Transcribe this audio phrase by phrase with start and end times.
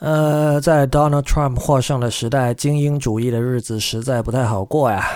[0.00, 5.08] 呃，在 Donald Trump 获胜的时代，精英主义的日子实在不太好过呀。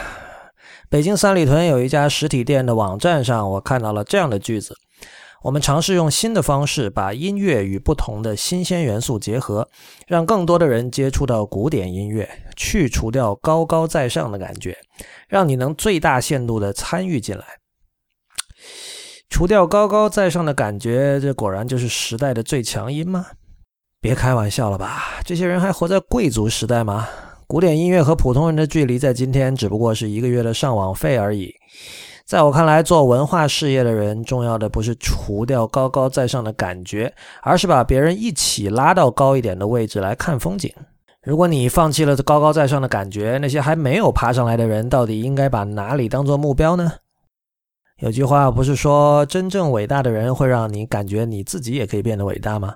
[0.89, 4.77] 北京三里屯有一家实体店的网站上，我看到了这样的句子：
[5.45, 9.69] 我们尝试用新的方式，把音乐与不同的新鲜元素结合，
[10.09, 14.77] 让更多的人接触到古典音乐，去除掉高高在上的感觉，
[15.29, 17.45] 让你能最大限度的参与进来。
[19.31, 23.27] 除掉高高在上的感觉，这果然就是时代的最强音吗？
[24.03, 25.21] 别开玩笑了吧！
[25.25, 27.09] 这些人还活在贵族时代吗？
[27.47, 31.55] 古典音乐和普通人的距离在今天只不过是一个月的上网费而已。
[32.27, 40.69] 在我看来，做文化事业的人，重要的不是除掉高高在上的感觉，而是把别人一起拉到高一点的位置来看风景。
[41.23, 46.91] 如果你放弃了高高在上的感觉，那些还没有爬上来的人，到底应该把哪里当做目标呢？
[48.01, 52.75] 有句话不是说，真正伟大的人会让你感觉你自己也可以变得伟大吗？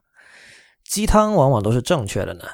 [0.88, 2.44] 鸡汤往往都是正确的呢。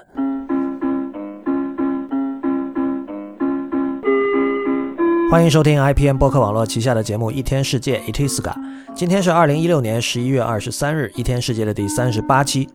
[5.30, 8.52] 欢迎收听 IPM 播客网络旗下的节目《一天世界》，Itiska。
[8.94, 12.68] 今天是二零一六年十一月二十三日，《一天世界》的第三十八期。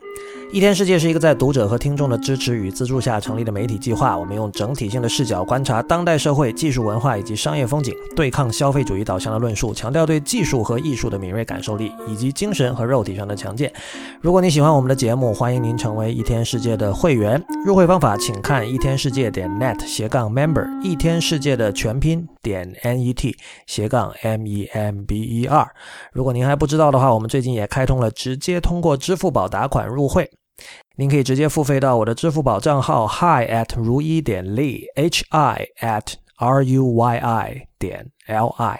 [0.50, 4.18] 一天世界是一个在读者和听众的支持与资助下成立的媒体计划。
[4.18, 13.70] 我们用整体性的视角观察当代社会、技术文化以及商业风景，对抗消费主义导向的论述，强调对技术和艺术的敏锐感受力，以及精神和肉体上的强健。
[14.22, 17.44] 如果你喜欢我们的节目，欢迎您成为一天世界的会员。
[17.66, 23.34] 入会方法请看一天世界点 net 斜杠 member，一天世界的全拼点 net
[23.66, 25.68] 斜杠 m e m b e r。
[26.14, 30.30] 如果您还不知道的话，我们最近也开通了直接通过支付宝打款入会。
[30.96, 38.80] 您可以直接付费到我的支付宝账号 hi at 如一点 li，h i at r u y i 点 l i，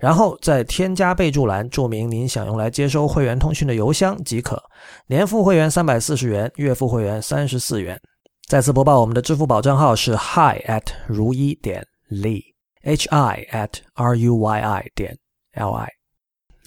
[0.00, 4.60] 然后在添加备注栏注明您想用来接收会员通讯的邮箱即可。
[5.06, 8.00] 年付会员三百四十元，月付会员三十四元。
[8.48, 15.16] 再次播报，我们的支付宝账号是 hi at 如一点 li，h i at r u y i 点
[15.52, 15.97] l i。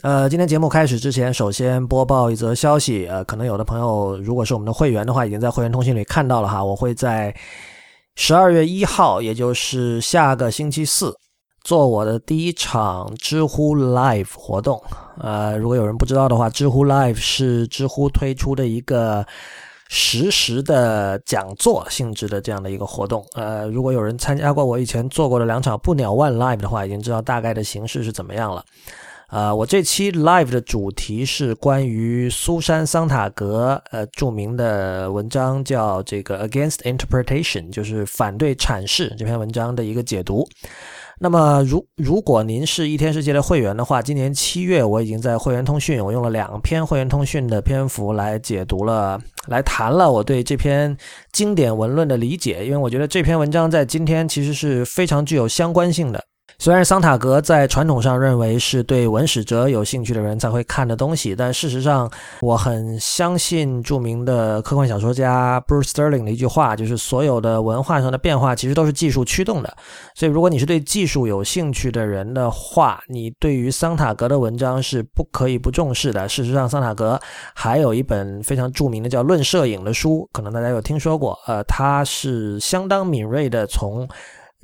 [0.02, 3.06] 呃，今天节目开始之前，首先播报一则消息。
[3.06, 6.64] 呃，可能有的朋友如果是我们的会员的话，已经在会员通讯里看到了哈。
[6.64, 7.32] 我会在
[8.16, 11.16] 十二月一号，也就是下个星期四，
[11.64, 14.82] 做我的第一场知乎 Live 活动。
[15.20, 19.24] 呃，如果有人不知道的话，知乎 Live 是知乎推出的一个
[19.88, 23.24] 实时的讲座性质的这样的一个活动。
[23.36, 28.66] 呃，如果有人参加过我以前做过的两场不鸟万 Live 的话，已经知道大概的形式是怎么样了。
[29.32, 40.46] 呃，我这期 live 的主题是关于苏珊·桑塔格呃著名的文章，叫这个 Against Interpretation，就是反对阐释这篇文章的一个解读。
[41.18, 50.98] 那么，如如果您是一天世界的会员的话，今年七月我已经在会员通讯，我用了两篇会员通讯的篇幅来解读了，来谈了我对这篇
[51.32, 56.22] 经典文论的理解，因为我觉得这篇文章在今天其实是非常具有相关性的。
[56.62, 62.08] 虽然桑塔格在传统上认为是对文史哲有兴趣的人才会看的东西，但事实上，
[62.40, 69.76] 我很相信著名的科幻小说家 Bruce Sterling 的一句话，就是所有的文化上的变化其实都是技术驱动的。
[70.14, 76.30] 所以，如果你是对技术有兴趣的人的话，你对于桑塔格的文章是不可以不重视的。
[76.30, 77.20] 事实上，桑塔格
[77.56, 81.36] 还有一本非常著名的叫《论摄影》的书，可能大家有听说过。
[81.48, 84.08] 呃，他是相当敏锐的从。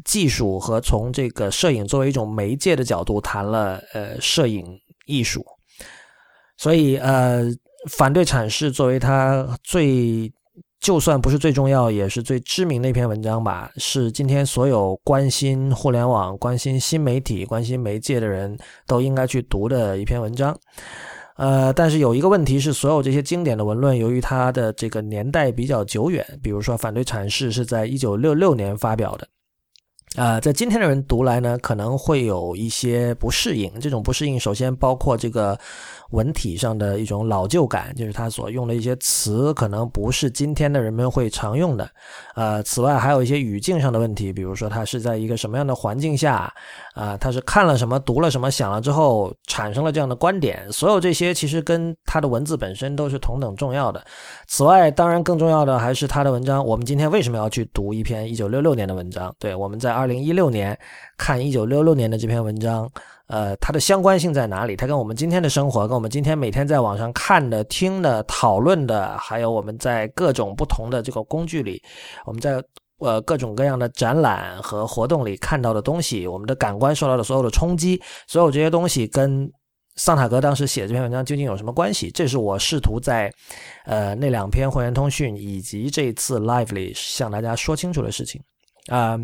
[0.05, 4.65] 技术和从这个摄影作为一种媒介的角度谈了呃摄影
[5.05, 5.45] 艺术，
[6.57, 7.43] 所以呃
[7.89, 10.31] 反对阐释作为他最
[10.79, 20.57] 就算不是最重要也是最知名的一篇文章吧，是今天所有关心互联网、关心新媒体、关心媒介的人都应该去读的一篇文章。
[21.37, 29.27] 呃，但是有一个问题是，所有这些经典的文论，由于它的这个年代比较久远，比如说反对阐释是在一九六六年发表的。
[30.17, 33.71] 啊，在今天的人读来呢，可能会有一些不适应。
[33.79, 35.57] 这种不适应，首先包括这个。
[36.11, 41.85] 文体上的一种老旧感，就是他所用的一些词可能不是今天的人们会常用的。
[42.33, 46.49] 呃，此外还有一些语境上的问题，比如说他是在一个什么样的环境下，
[46.97, 50.69] 啊，他是看了什么、读了什么、想了之后产生了这样的观点。
[50.71, 54.03] 所有这些其实跟他的文字本身都是同等重要的。
[54.47, 56.65] 此外，当然更重要的还是他的文章。
[56.65, 59.31] 我们今天为什么要去读一篇一九六六年的文章？
[59.37, 60.75] 对，我们在二零一六年
[61.17, 62.89] 看一九六六年的这篇文章。
[63.27, 64.73] 呃，它的相关性在哪里？
[64.77, 71.83] 它跟我们今天的生活，跟我们今天每天在网上看的、听的、讨论的，还有我们在各种不同的这个工具里，
[72.25, 72.63] 我们在
[72.99, 79.51] 呃各种各样的展览和活动里看到的东西，我们的感官受到的所有的冲击，所有这些东西跟
[79.95, 82.11] 桑塔格当时写这篇文章究竟有什么关系？
[82.11, 83.31] 这是我试图在
[83.85, 88.41] 呃那两篇会员通讯以及这次 lively 向大家说清楚的事情
[88.87, 89.17] 啊。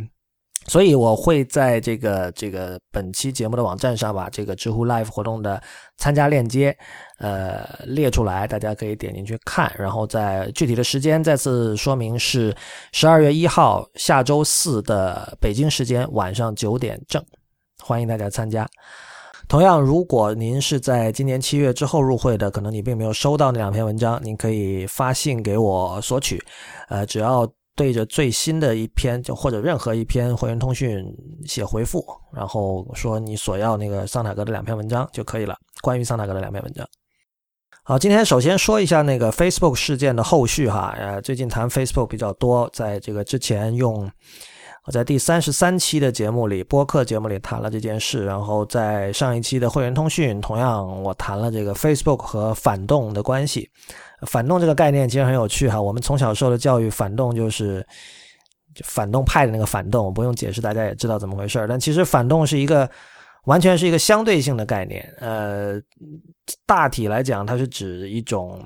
[0.67, 5.61] 所以我会在这个这个本期节目的网站上把这个知乎 Live 活动的
[5.97, 6.75] 参加链接，
[7.19, 9.73] 呃列出来，大家可以点进去看。
[9.77, 12.55] 然后在具体的时间再次说明是
[12.93, 17.21] 十二月一号下周四的北京时间晚上九点正，
[17.81, 18.65] 欢迎大家参加。
[19.49, 26.41] 同样，如果您是在今年七月之后入会的，可能你并没有收到那两篇文章，您可以发信给我索取，
[26.87, 27.45] 呃，只要。
[27.75, 31.03] 对着最新的一篇，就或者任何一篇会员通讯
[31.45, 35.57] 写回复，然后说你索要那个桑塔格的两篇文章就可以了。
[35.81, 36.87] 关于桑塔格的两篇文章。
[37.85, 40.95] 好，今天首先说一下那个 Facebook 事件的后续哈。
[40.97, 44.09] 呃，最近谈 Facebook 比较多，在这个之前用
[44.85, 53.69] 我在第三十三期的节目里，播客节目里谈了这件事，然后在上一期的会员通讯，同样我谈了这个 Facebook 和反动的关系。
[54.27, 57.85] 反动这个概念其实很有趣哈，我们从小受的教育，反动就是
[58.83, 62.89] 反动派的那个反动，我不用解释，大家也知道怎么回事但其实反动是一个
[63.45, 65.81] 完全是一个相对性的概念，呃，
[66.65, 68.59] 大体来讲，它是指一种。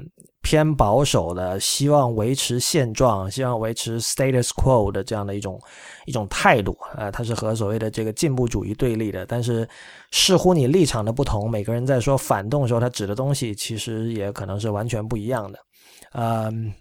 [0.43, 5.59] 偏保守的，希望维持现状，希望维持 status quo 的这样的一种
[6.05, 9.25] 一种态度啊，它是和所谓的这个进步主义对立的。
[9.25, 9.67] 但是，
[10.11, 15.59] 视乎你立场的不同，每个人在说反动的时候，他指的东西其实也可能是完全不一样的。
[16.13, 16.73] 嗯。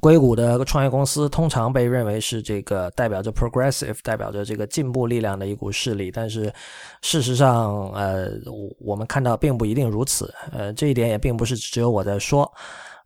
[0.00, 6.52] 硅谷的创业公司通常被认为是这个代表着 progressive，代表着这个进步力量的一股势力，但是
[7.00, 8.28] 事实上，呃，
[8.78, 10.32] 我们看到并不一定如此。
[10.52, 12.52] 呃，这一点也并不是只有我在说，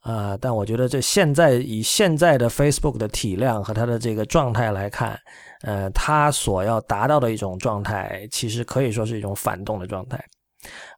[0.02, 5.16] 呃，但我觉得这现在以现在的 Facebook 的体量和它的这个状态来看，
[5.62, 10.20] 呃，它所要达到的一种状态，其实可以说是一种反动的状态。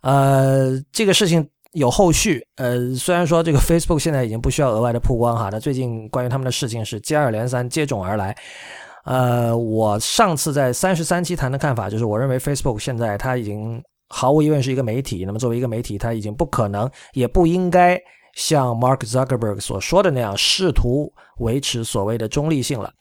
[0.00, 1.46] 呃，这个事情。
[1.73, 8.37] 有后续，呃，虽然说这个 Facebook 现在已经不需要额外的曝光哈，那最近关于他们的事情是接二连三、接踵而来。
[9.05, 17.99] 呃，我上次在三十三期谈的看法就是，我认为 Facebook 现在它已经毫无疑问是一个媒体，那么作为一个媒体，它已经不可能也不应该
[18.35, 22.93] 像 Mark Zuckerberg 所说的那样试图维持所谓的中立性了。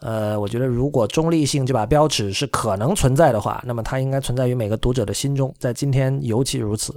[0.00, 6.94] 呃，我觉得如果中立性这把标尺是可能存在的话，那么它应该存在于每个读者的心中，在今天尤其如此。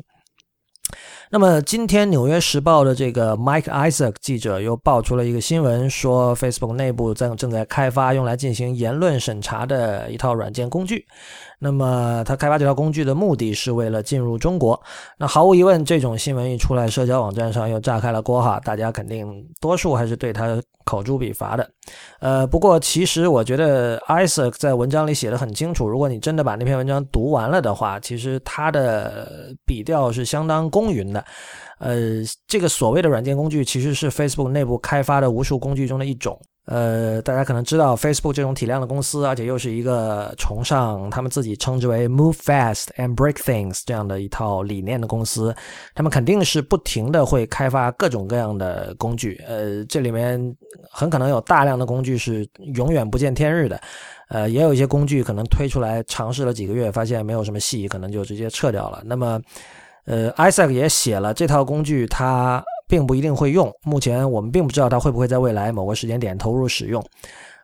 [1.31, 11.05] 那么今天《纽约时报》的这个 Mike Isaac 记者又爆出了一个新闻，说 Facebook 内部正正在开发用来进行言论审查的一套软件工具。
[11.59, 14.79] 那么他开发这套工具的目的是为了进入中国。
[15.17, 19.27] 那毫无疑问，这种新闻一出来，社交网站上又炸开了锅哈，大家肯定
[19.61, 21.69] 多数还是对他口诛笔伐的。
[22.19, 31.23] 呃，不过其实我觉得 Isaac 在文章里写的很清楚，如果你真的把那篇文章读完了的话，其实他的笔调是相当公允的。
[31.79, 36.39] 呃，这个所谓的软件工具其实是 Facebook 内部开发的无数工具中的一种。
[36.65, 45.55] 呃，大家可能知道，Facebook 这种体量的公司，而且又是一个崇尚他们自己称之为 “move fast and break things” 这样的一套理念的公司，
[45.93, 49.39] 他们肯定是不停的会开发各种各样的工具。
[49.47, 50.55] 呃，这里面
[50.89, 53.79] 很可能有大量的工具是永远不见天日的，
[54.29, 59.03] 呃，也有一些工具可能推出来尝试了几个月，发现没有什么戏，可能就直接撤掉了。
[59.05, 59.39] 那么，
[60.05, 62.63] 呃，Isaac 也写了这套工具，它。
[62.87, 67.03] 并不一定会用，目前我们并不知道它会不会在未来某个时间点投入使用。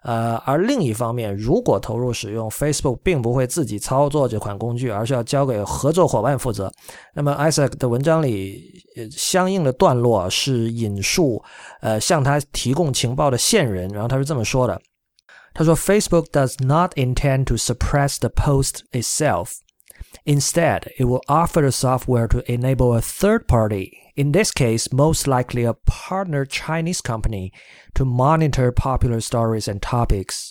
[0.03, 6.71] 呃，而另一方面，如果投入使用，Facebook 并不会自己操作这款工具，而是要交给合作伙伴负责。
[7.13, 11.43] 那么，Isaac 的文章里相应的段落是引述
[11.81, 14.81] 呃向他提供情报的线人，然后他是这么说的：
[15.53, 19.51] 他说，Facebook does not intend to suppress the post itself.
[20.24, 25.28] Instead, it will offer the software to enable a third party in this case, most
[25.28, 27.52] likely a partner Chinese company,
[27.94, 30.50] to monitor popular stories and topics.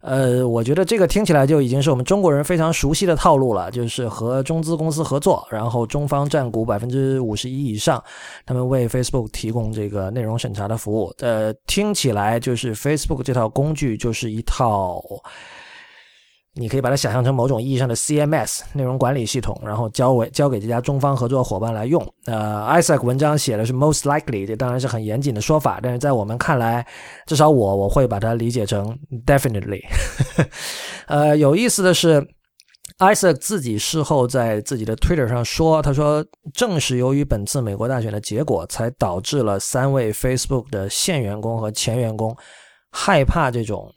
[0.00, 8.02] 呃，我觉得这个听起来就已经是我们中国人非常熟悉的套路了，就是和中资公司合作，然后中方占股百分之五十一以上，
[8.44, 11.14] 他们为 Facebook 提供这个内容审查的服务。
[11.18, 15.00] 呃，听起来就是 Facebook 这套工具就是一套。
[16.55, 22.01] 你可以把它想象成某种意义上的 CMS 内容管理系统，然后交为交给这家中方合作伙伴来用。
[22.25, 26.85] 呃，Isaac 文章写的是 most likely，这当然是很严谨的说法，但是在我们看来，
[27.27, 29.81] 至少我我会把它理解成 definitely。
[31.07, 32.27] 呃，有意思的是
[32.97, 42.35] ，Isaac 自己事后在自己的 Twitter 上说，他说正是由于本次美国大选的结果，才导致了三位 Facebook 的现员工和前员工
[42.91, 43.87] 害怕这种。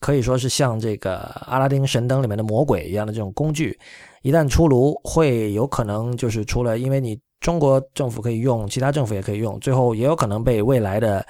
[0.00, 3.78] 可以说是像这个阿拉丁神灯里面的魔鬼一样的这种工具，
[4.22, 11.24] 一旦出炉，会有可能就是除了因为你中国政府可以用，其他政府也可以用，最后也有可能被未来的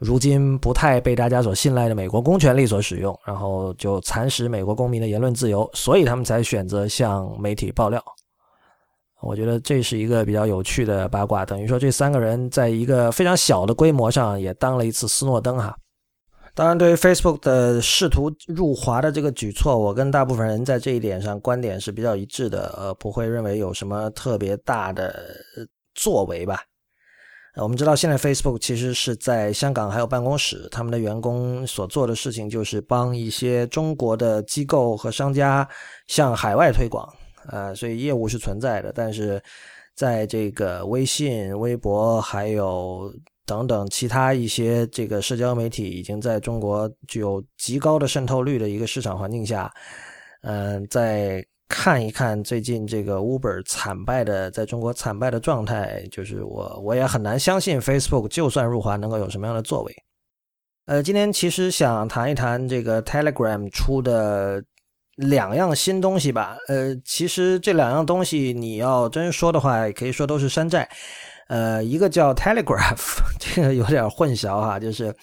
[0.00, 8.02] 如今不太被大家所信赖的美国公权力所使用，然后就蚕食美国公民的言论自由，所以他们才选择向媒体爆料。
[9.20, 15.76] 我觉得这是一个比较有趣的八卦，等于说这三个人在一个非常小的规模上也当了一次斯诺登哈。
[16.58, 25.36] 当然，对于 Facebook 的试图入华的这个举措，我跟大部分人在这一点上观点是比较一致的，呃，不会认为有什么特别大的
[25.94, 26.60] 作为吧。
[27.58, 35.68] 我们知道现在 Facebook 其实是在香港还有办公室，他们的员工所做的事情就是帮一些中国的机构和商家
[36.08, 37.08] 向海外推广。
[37.50, 39.40] 呃，所以业务是存在的，但是
[39.94, 43.14] 在这个微信、微博还有
[43.48, 49.72] 等等其他一些这个社交媒体已经在中国具有极高的渗透率的一个市场环境下，
[50.42, 59.96] 嗯，再看一看最近这个 Uber 惨败的在中国惨败的状态，就是我我也很难相信 Facebook 就算入华能够有什么样的作为。
[60.84, 64.62] 呃，今天其实想谈一谈这个 Telegram 出的。
[65.18, 70.88] 两样新东西吧，呃，其实这两样东西你要真说的话，可以说都是山寨。
[71.48, 75.14] 呃，一个叫 Telegraph， 这个有点混淆哈，就是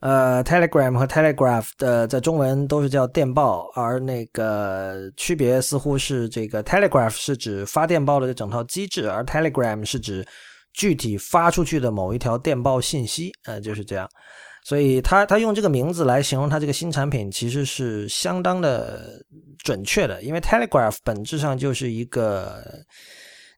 [0.00, 10.24] 呃，Telegram 和 Telegraph 的在中文都是叫电报，而那个区别似乎是这个 Telegraph 是指发电报的这整套机制，而 Telegram 是指
[10.72, 14.08] 具体发出去的某一条电报信息，呃，就是这样。
[14.62, 19.24] 所以他他用这个名字来形容他这个新产品，其实是相当的
[19.64, 20.22] 准确的。
[20.22, 22.62] 因为 Telegraph 本质上就是一个，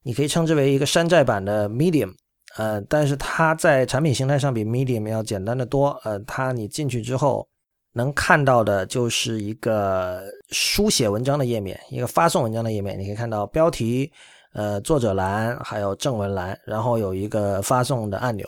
[0.02, 2.14] 你可以称之为一个山寨版的 Medium，
[2.57, 5.90] 呃，但是它在产品形态上比 Medium 要简单的多。
[6.05, 7.47] 呃，它你进去之后
[7.93, 12.99] 能看到的就是一个书写文章的页面，一个发送文章的页面。
[12.99, 14.11] 你可以看到标题、
[14.55, 18.47] 呃作者栏，还有正文栏，然后有一个发送的按钮。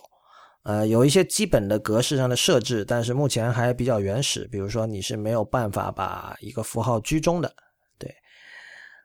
[0.63, 4.47] 呃，有一些基本的格式上的设置，但是目前还比较原始。
[4.53, 7.51] 比如说，你是没有办法把一个符号居中的，
[7.99, 8.15] 对。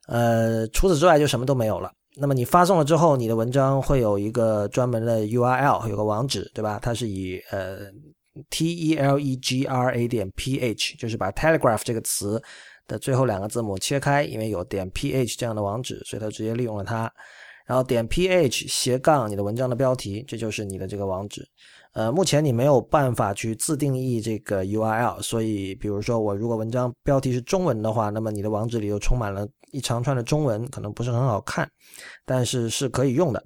[0.07, 1.89] 呃，除此之外就什么都没有了。
[2.17, 6.79] 那么你发送了之后，你的文章会有一个专门的 URL，有个网址，对吧？
[6.81, 7.79] 它是以呃
[8.49, 12.41] T-E-L-E-G-R-A 点 P-H，就是把 Telegraph 这个词
[12.87, 17.11] 的最后两个字母切开，因为有点 P-H 这样的网址，所以它直接利用了它。
[17.67, 21.43] 然后点 ph 斜杠你的文章的标题，这就是你的这个网址。
[21.95, 31.69] 呃，目前你没有办法去自定义这个 URL，所以比如说我如果文章标题是中文的话，那么你的网址里又充满了一长串的中文，可能不是很好看，
[32.25, 33.43] 但是是可以用的。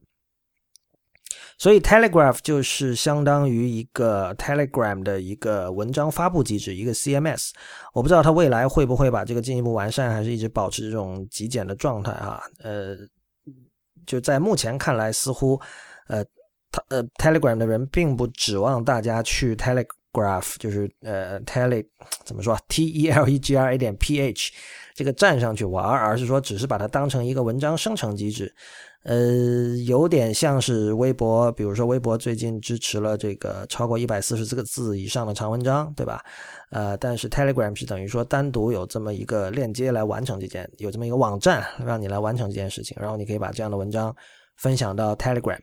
[1.58, 7.52] 所以 Telegraph 就是相当于一个 Telegram 的一个文章发布机制，一个 CMS。
[7.94, 12.42] 我不知道它未来会不会把这个进一步完善，还是一直保持这种极简的状态哈？
[12.64, 12.98] 呃。
[14.06, 15.60] 就在目前看来，似乎，
[16.08, 16.26] 呃，
[16.72, 21.86] 他呃，Telegram 的人并不指望大家去 Telegraph，就是呃，Tele
[22.26, 24.52] 怎么说？T E L E G R A 点 P H
[24.94, 28.54] 这个站上去玩，而是说只是把它当成一个文章生成机制。
[29.04, 36.22] 呃，有点像是微博，比如说微博最近支持了这个超过一百四十四个字以上的长文章，对吧？
[36.70, 44.14] 呃，但是 Telegram 是等于说单独有这么一个链接来完成这件，有这么一个网站让你来完成这件事情，然后你可以把这样的文章
[44.58, 45.58] 分享到 Telegram。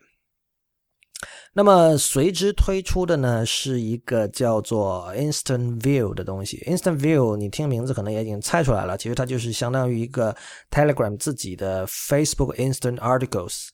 [1.57, 6.63] 那么随之推出的呢，是一个叫做 Instant View 的东西。
[6.67, 10.35] Instant View，你听名字可能也已经猜出来了，其实它就是相当于一个
[10.69, 13.69] Telegram 自己的 Facebook Instant Articles。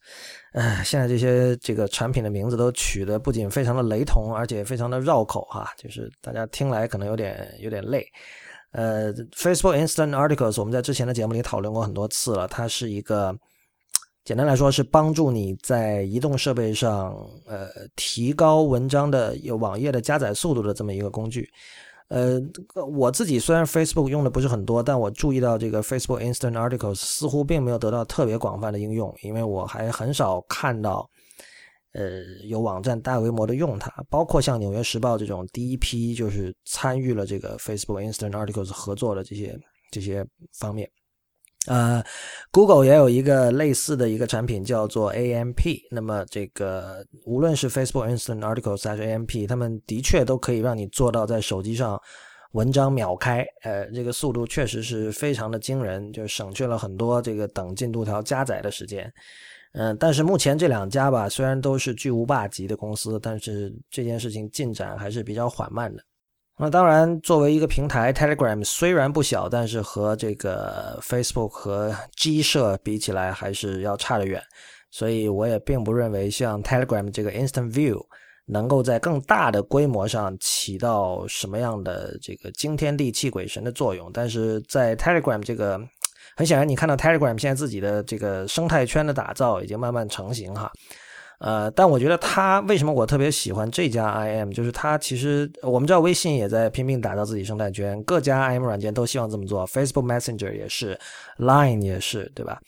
[0.53, 8.07] 哎，现在这些这个产品的名字都取得不仅非常的雷同，而且非常的绕口哈，就是大家听来可能有点有点累。
[8.71, 13.37] 呃，Facebook Instant Articles，我们在之前的节目里讨论过很多次了，它是一个。
[14.23, 17.13] 简单来说，是帮助你在移动设备上，
[17.45, 21.49] 呃，提高文章的有网页的加载速度的这么一个工具。
[22.07, 22.39] 呃，
[22.87, 31.09] 我自己虽然 Facebook 用的不是很多，但我注意到这个 Facebook Instant Articles 似乎并没有得到特别广泛的应用，因为我还很少看到，
[31.93, 33.91] 呃，有网站大规模的用它。
[34.09, 39.59] 包括像《纽约时报》这种第一批就是参与了这个 Facebook Instant Articles 合作的这些
[39.91, 40.25] 这些
[40.59, 40.89] 方面。
[41.67, 42.03] 呃
[42.51, 45.79] ，Google 也有一个类似的一个产品叫做 AMP。
[45.91, 51.97] 那么这个无论是 Facebook Instant Articles 还是 AMP，他们的确都可以让你做到在手机上
[52.51, 53.45] 文章秒开。
[53.63, 59.09] 呃，这个速度确实是非常的惊人，就省去了很多这个等进度条加载的时间。
[59.71, 66.03] 嗯，但是目前这两家吧，虽然都是巨无霸级的公司，但是这件事情进展还是比较缓慢的。
[66.59, 74.41] 那当然，作为一个平台，Telegram 虽然不小，但是和这个 Facebook 和 G 社比起来，还是要差得远。
[74.91, 77.99] 所以我也并不认为像 Telegram 这个 Instant View
[78.45, 84.11] 能够在更大的规模上起到什么样的这个惊天地泣鬼神的作用。
[84.13, 85.81] 但是在 Telegram 这个，
[86.35, 90.71] 很显然，你看到 Telegram 现在自己的这个生态圈的打造已经慢慢成型哈。
[91.43, 100.97] 呃，但我觉得它为什么我特别喜欢这家 IM，就是它其实我们知道微信也在拼命打造自己生态圈，各家 IM 软件都希望这么做，Facebook Messenger 也是
[101.37, 102.61] ，Line 也是，对吧？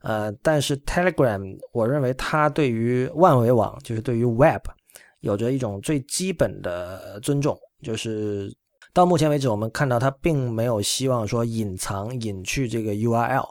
[0.00, 4.62] 呃，但是 Telegram 我认为它对于万维网，就是对于 Web，
[5.20, 8.50] 有着一种最基本的尊重，就是
[8.94, 13.46] 到目前为止我们看到它并没有希望说隐藏隐去这个 URL。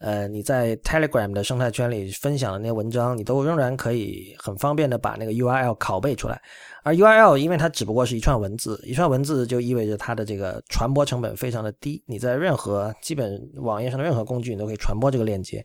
[0.00, 6.40] 呃，你在 Telegram 的生态圈里分享的那些文章，你都仍然可以很方便的把那个 URL 拷贝出来。
[6.82, 12.02] 而 URL 因为它只不过是一串文字，一串文字就意味着它的这个传播成本非常的低。
[12.06, 15.64] 你在任何基本网页上的任何工具，你都可以传播这个链接，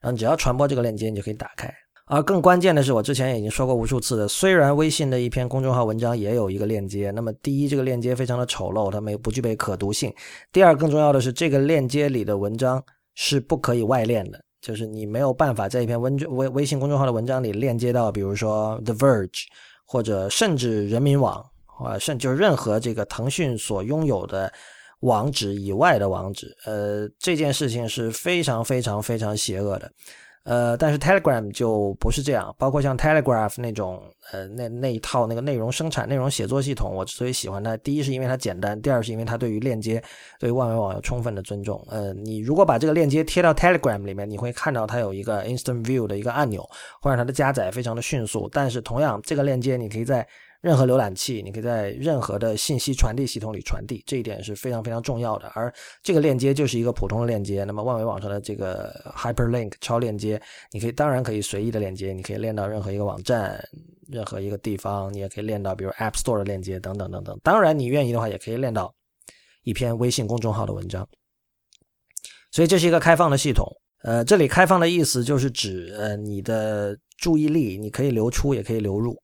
[0.00, 1.72] 然后你只要传播这个链接，你就可以打开。
[2.06, 10.10] 而更关键的是，我之前已经说过无数次的，虽然微信的一篇公众号文章也有一个链接，那么第一，这个链接非常的丑陋，它没不具备可读性；
[10.52, 12.84] 第二，更重要的是，这个链接里的文章。
[13.22, 19.42] 是不可以外链的，就是你没有办法在一篇文微微信公众号的文章里链接到，比如说 The Verge，
[19.84, 21.44] 或者甚至人民网，
[21.84, 24.50] 啊，甚至任何这个腾讯所拥有的
[25.00, 26.56] 网址以外的网址。
[26.64, 29.92] 呃，这件事情是非常非常非常邪恶的。
[30.44, 40.02] 呃，但是 Telegram 就不是这样，包括像 Telegraph 那种，呃，那那一套那个内容生产、内容写作系统，我之所以喜欢它，第一是因为它简单，第二是因为它对于链接、
[40.38, 41.84] 对于万维网有充分的尊重。
[41.90, 46.66] 呃，你如果把这个链接贴到 Telegram 里面，你会看到它有一个 Instant View 的一个按钮，
[47.02, 48.48] 会让它的加载非常的迅速。
[48.50, 50.26] 但是同样，这个链接你可以在
[50.60, 55.48] 任何浏览器，你可以在任何的信息传递系统里传递，这一点是非常非常重要的。
[55.54, 60.40] 而这个链接就是一个普通的链接，那么万维网上的这个 hyperlink 超链接，
[60.70, 63.58] 你可以当然可以随意的链接，你可以链到任何一个网站、
[64.08, 67.40] 任何一个地方，你也可以链到比如 App Store 的链接等等等等。
[67.42, 68.94] 当然，你愿意的话，也可以链到
[69.62, 71.08] 一篇微信公众号的文章。
[72.50, 73.66] 所以这是一个开放的系统。
[74.02, 79.16] 呃，这里开放的意思就是指，呃，你的注意力你可以流出，也可以流入。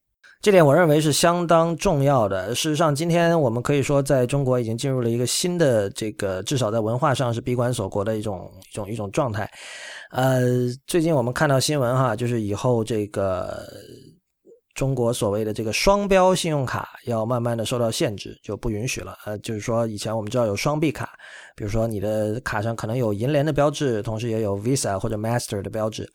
[0.47, 2.55] 这点我认为是相当重要的。
[2.55, 9.51] 事实上，今天我们可以说，在中国已经进入了一个新的这个，至少在文化上是闭关锁国的一种一种一种状态。
[10.13, 10.43] 呃，
[10.87, 13.61] 最近我们看到新闻哈，就是以后这个
[14.77, 19.19] 中国所谓的这个双标信用卡要慢慢的受到限制，就不允许了。
[19.25, 21.11] 呃，就是说以前我们知道有双币卡，
[21.57, 26.09] 比如说你的卡上可能有银联的标志，同时也有 Visa 或者 Master 的标志。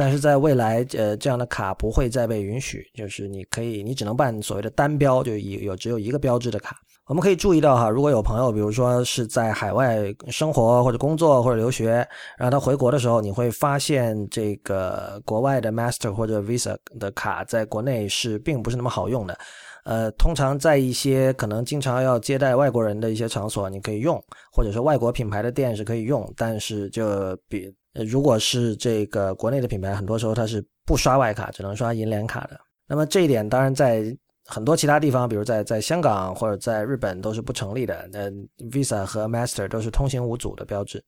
[0.00, 6.74] 但是在未来，呃，这样的卡不会再被允许，就是你可以，你只能办所谓的单标，就有有只有一个标志的卡。
[7.04, 11.96] 我们可以注意到哈，如果有朋友，比如说是在海外生活或者工作或者留学，
[12.38, 19.38] 然后他回国的时候，你会发现这个国外的 Master 或者 Visa 的卡在国内是并不是那么好用的。
[19.84, 24.18] 呃，通常在一些可能经常要接待外国人的一些场所，你可以用，
[24.50, 27.70] 或者说外国品牌的店是可以用，但是就比。
[27.92, 32.58] 呃，如果是这个国内的品牌，很多时候它是不刷外卡，只能刷银联卡的。
[32.86, 38.08] 那么这一点当然在很多其他地方，比如在在香港或者在日本都是不成立的。
[38.12, 38.30] 那
[38.68, 41.02] ，Visa 和 Master 都是通行无阻的标志。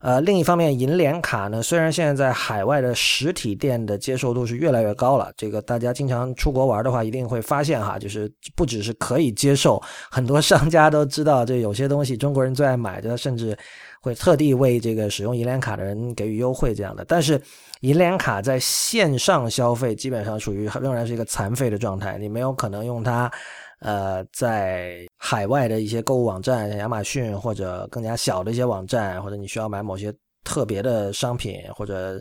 [0.00, 13.56] 呃，另一方面，银联卡呢，虽然现在在海外的实体店的接受度是越来越高了，这个大家经常出国玩的话，一定会发现哈，就是不只是可以接受，很多商家都知道，这有些东西中国人最爱买的，甚至。
[14.02, 17.04] 会特地为这个使用银联卡的人给予优惠，这样的。
[17.04, 17.40] 但是，
[17.82, 23.30] 银联卡在线上消费基本上属于仍然是一个残废的状态，你没有可能用它，
[23.78, 30.12] 呃，在海外的一些购物网站，像亚马逊或者更加小的一些网站，或者你需要买某些
[30.42, 32.20] 特别的商品，或者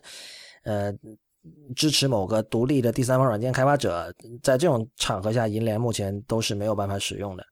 [0.64, 0.94] 呃
[1.76, 4.14] 支持某个独立的第三方软件开发者，
[4.44, 7.44] 在这种场合下，银联目前都是没有办法使用的。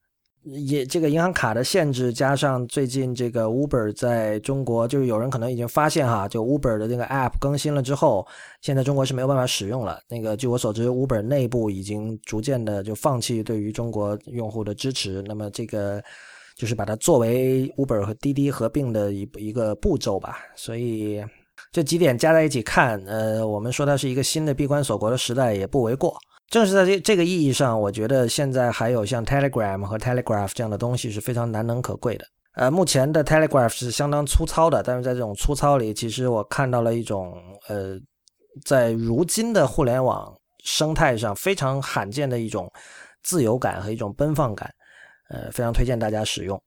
[0.43, 8.25] 也这个银行卡的限制，加上最近这个 Uber 在中国，就是有人可能已经发现哈，就 Uber 的这个 App 更新了之后，
[8.62, 9.99] 现在中国是没有办法使用了。
[10.08, 15.21] 那个据我所知，Uber 内部已经逐渐的就放弃对于中国用户的支持。
[15.28, 16.02] 那么这个
[16.56, 20.38] 就是把它作为 Uber 和滴滴合并的一一个步骤吧。
[20.56, 21.21] 所以
[21.71, 26.17] 这几点加在一起看，呃，我们说它是一个新的闭关锁国的时代也不为过。
[26.49, 32.25] 正是在这这个意义上，我觉得现在还有像 Telegram 和 Telegraph 这样的东西是非常难能可贵的。
[32.55, 37.97] 呃，目前的 Telegraph 是相当粗糙的，但是在这种粗糙里，其实我看到了一种呃，
[38.65, 42.69] 在如今的互联网生态上非常罕见的一种
[43.23, 44.69] 自由感和一种奔放感。
[45.29, 46.59] 呃，非常推荐大家使用。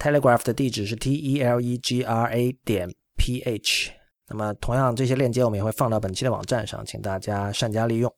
[0.00, 3.92] Telegraph 的地址是 t e l e g r a 点 p h。
[4.28, 8.12] 那么，同样这些链接我们也会放到本期的网站上，请大家善加利用。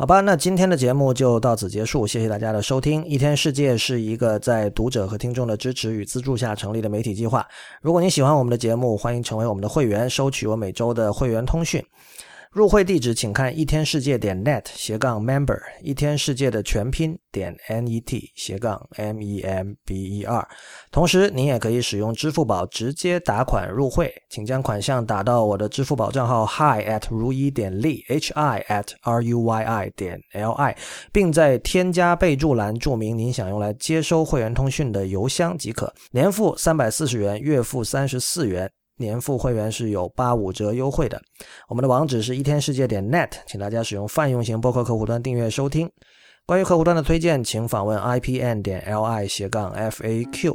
[0.00, 3.04] 好吧，那今天的节目就到此结束，谢谢大家的收听。
[3.04, 7.46] 一天世界是一个在读者和听众的支持与资助下成立的媒体计划。
[7.82, 11.84] 如果您喜欢我们的节目，欢迎成为我们的会员，收取我每周的会员通讯。
[12.52, 20.48] 入会地址请看一天世界点 net 斜杠 member，一天世界的全拼点 n e t 斜杠 m e m b e r。
[20.90, 30.76] 同时，您也可以使用支付宝直接打款入会，请将款项打到我的支付宝账号 hi at 如一点 li h i at r u y i 点 l i，
[31.12, 35.94] 并在添加备注栏注明您想用来接收会员通讯的邮箱即可。
[36.10, 38.68] 年付三百四十元，月付三十四元。
[39.00, 41.20] 年付会员是有八五折优惠的。
[41.68, 45.90] 我们的网址是一天世界点 net，请大家使用泛用型播客客户端订阅收听。
[46.46, 50.54] 关于客户端的推荐，请访问 ipn 点 li 斜杠 faq。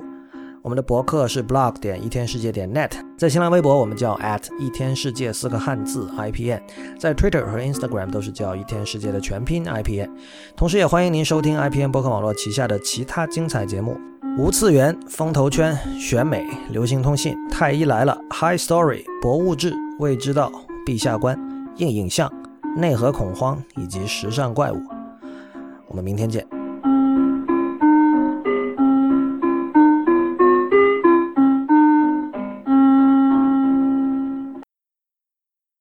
[0.62, 6.60] 我们的博客是 blog 点一天世界点 net，在新浪微博我们叫 at 一天世界四个汉字 ipn，
[7.00, 10.10] 在 Twitter 和 Instagram 都是叫一天世界的全拼 ipn。
[10.56, 13.96] 同时也欢迎您收听 ipn 播客网络旗下的其他精彩节目。
[14.38, 20.52] 无次元、风投圈、选美、流行通信、太医来了、High Story、博物志、未知道、
[20.86, 21.40] 陛下观、
[21.78, 22.30] 硬影像、
[22.76, 24.82] 内核恐慌以及时尚怪物。
[25.88, 26.55] 我们明天见。